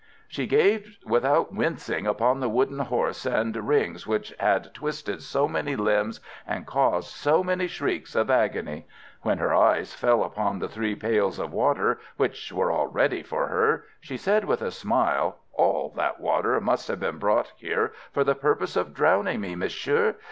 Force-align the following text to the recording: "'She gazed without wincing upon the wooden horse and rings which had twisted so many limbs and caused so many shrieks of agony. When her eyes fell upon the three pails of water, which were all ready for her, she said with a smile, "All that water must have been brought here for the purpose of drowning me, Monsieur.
"'She 0.27 0.47
gazed 0.47 1.03
without 1.05 1.53
wincing 1.53 2.07
upon 2.07 2.39
the 2.39 2.49
wooden 2.49 2.79
horse 2.79 3.23
and 3.23 3.55
rings 3.67 4.07
which 4.07 4.33
had 4.39 4.73
twisted 4.73 5.21
so 5.21 5.47
many 5.47 5.75
limbs 5.75 6.19
and 6.47 6.65
caused 6.65 7.09
so 7.11 7.43
many 7.43 7.67
shrieks 7.67 8.15
of 8.15 8.27
agony. 8.27 8.87
When 9.21 9.37
her 9.37 9.53
eyes 9.53 9.93
fell 9.93 10.23
upon 10.23 10.57
the 10.57 10.67
three 10.67 10.95
pails 10.95 11.37
of 11.37 11.53
water, 11.53 11.99
which 12.17 12.51
were 12.51 12.71
all 12.71 12.87
ready 12.87 13.21
for 13.21 13.45
her, 13.45 13.85
she 13.99 14.17
said 14.17 14.43
with 14.45 14.63
a 14.63 14.71
smile, 14.71 15.37
"All 15.53 15.93
that 15.97 16.19
water 16.19 16.59
must 16.59 16.87
have 16.87 16.99
been 16.99 17.19
brought 17.19 17.51
here 17.55 17.93
for 18.11 18.23
the 18.23 18.33
purpose 18.33 18.75
of 18.75 18.95
drowning 18.95 19.39
me, 19.39 19.53
Monsieur. 19.53 20.15